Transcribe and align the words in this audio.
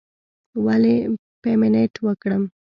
ولې 0.65 0.95
پیمنټ 1.43 1.93
وکړم. 2.05 2.43